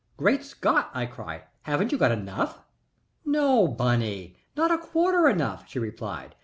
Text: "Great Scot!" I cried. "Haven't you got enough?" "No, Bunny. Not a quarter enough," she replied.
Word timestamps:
"Great 0.17 0.43
Scot!" 0.43 0.89
I 0.95 1.05
cried. 1.05 1.43
"Haven't 1.61 1.91
you 1.91 1.97
got 1.99 2.11
enough?" 2.11 2.63
"No, 3.23 3.67
Bunny. 3.67 4.35
Not 4.57 4.71
a 4.71 4.79
quarter 4.79 5.29
enough," 5.29 5.67
she 5.69 5.77
replied. 5.77 6.33